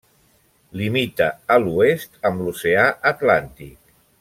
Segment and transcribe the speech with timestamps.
[0.79, 1.27] Limita
[1.57, 3.79] a l'oest amb l'oceà Atlàntic.